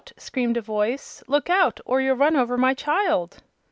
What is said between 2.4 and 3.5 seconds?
my child!"